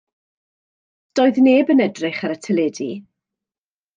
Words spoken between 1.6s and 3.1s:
yn edrych ar y teledu.